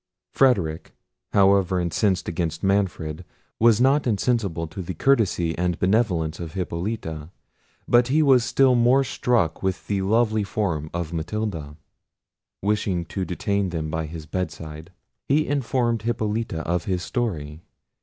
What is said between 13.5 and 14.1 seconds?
them by